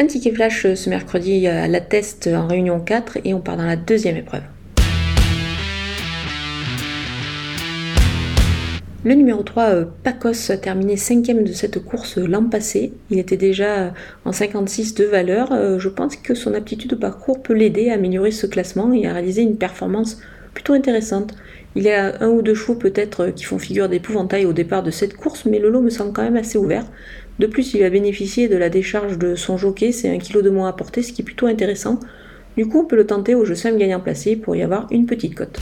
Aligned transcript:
Un 0.00 0.06
ticket 0.06 0.30
flash 0.30 0.64
euh, 0.64 0.76
ce 0.76 0.88
mercredi 0.88 1.48
à 1.48 1.66
la 1.66 1.80
test 1.80 2.28
en 2.28 2.46
réunion 2.46 2.78
4 2.78 3.18
et 3.24 3.34
on 3.34 3.40
part 3.40 3.56
dans 3.56 3.66
la 3.66 3.74
deuxième 3.74 4.16
épreuve. 4.16 4.42
Le 9.04 9.14
numéro 9.14 9.42
3, 9.42 9.62
euh, 9.64 9.84
Pacos, 10.04 10.52
a 10.52 10.56
terminé 10.56 10.96
cinquième 10.96 11.42
de 11.42 11.52
cette 11.52 11.80
course 11.80 12.16
l'an 12.16 12.44
passé. 12.44 12.92
Il 13.10 13.18
était 13.18 13.36
déjà 13.36 13.92
en 14.24 14.30
56 14.30 14.94
de 14.94 15.04
valeur. 15.04 15.78
Je 15.80 15.88
pense 15.88 16.14
que 16.14 16.34
son 16.34 16.54
aptitude 16.54 16.92
au 16.92 16.96
parcours 16.96 17.42
peut 17.42 17.54
l'aider 17.54 17.90
à 17.90 17.94
améliorer 17.94 18.30
ce 18.30 18.46
classement 18.46 18.92
et 18.92 19.04
à 19.04 19.12
réaliser 19.12 19.42
une 19.42 19.56
performance 19.56 20.20
plutôt 20.58 20.72
intéressante. 20.72 21.36
Il 21.76 21.84
y 21.84 21.90
a 21.90 22.20
un 22.20 22.30
ou 22.30 22.42
deux 22.42 22.56
chevaux 22.56 22.74
peut-être 22.74 23.28
qui 23.28 23.44
font 23.44 23.60
figure 23.60 23.88
d'épouvantail 23.88 24.44
au 24.44 24.52
départ 24.52 24.82
de 24.82 24.90
cette 24.90 25.16
course, 25.16 25.44
mais 25.44 25.60
le 25.60 25.70
lot 25.70 25.80
me 25.80 25.88
semble 25.88 26.12
quand 26.12 26.24
même 26.24 26.36
assez 26.36 26.58
ouvert. 26.58 26.84
De 27.38 27.46
plus, 27.46 27.74
il 27.74 27.84
a 27.84 27.90
bénéficié 27.90 28.48
de 28.48 28.56
la 28.56 28.68
décharge 28.68 29.18
de 29.18 29.36
son 29.36 29.56
jockey, 29.56 29.92
c'est 29.92 30.08
un 30.08 30.18
kilo 30.18 30.42
de 30.42 30.50
moins 30.50 30.68
à 30.68 30.72
porter, 30.72 31.04
ce 31.04 31.12
qui 31.12 31.22
est 31.22 31.24
plutôt 31.24 31.46
intéressant. 31.46 32.00
Du 32.56 32.66
coup, 32.66 32.80
on 32.80 32.84
peut 32.86 32.96
le 32.96 33.06
tenter 33.06 33.36
au 33.36 33.44
jeu 33.44 33.54
simple 33.54 33.78
gagnant 33.78 34.00
placé 34.00 34.34
pour 34.34 34.56
y 34.56 34.62
avoir 34.62 34.88
une 34.90 35.06
petite 35.06 35.36
cote. 35.36 35.60